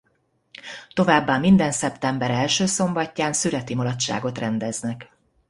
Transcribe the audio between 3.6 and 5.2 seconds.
mulatságot rendeznek.